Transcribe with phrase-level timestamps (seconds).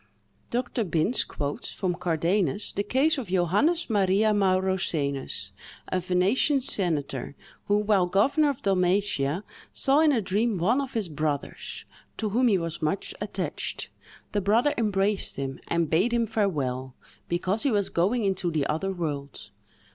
[0.49, 0.83] Dr.
[0.83, 5.51] Binns quotes, from Cardanus, the case of Johannes Maria Maurosenus,
[5.89, 7.35] a Venetian senator,
[7.65, 11.85] who, while governor of Dalmatia, saw in a dream one of his brothers,
[12.17, 13.91] to whom he was much attached:
[14.31, 16.95] the brother embraced him and bade him farewell,
[17.29, 19.51] because he was going into the other world.